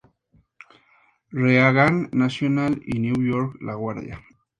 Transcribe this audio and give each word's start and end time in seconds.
Reagan 1.29 2.09
National 2.11 2.81
y 2.83 2.97
New 2.97 3.21
York 3.23 3.57
La 3.61 3.75
Guardia. 3.75 4.19